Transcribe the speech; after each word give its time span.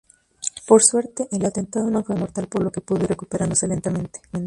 Por 0.65 0.81
suerte 0.81 1.27
el 1.31 1.45
atentado 1.45 1.87
no 1.91 2.03
fue 2.03 2.15
mortal 2.15 2.47
por 2.47 2.63
lo 2.63 2.71
que 2.71 2.81
pudo 2.81 3.03
ir 3.03 3.09
recuperándose 3.09 3.67
lentamente. 3.67 4.19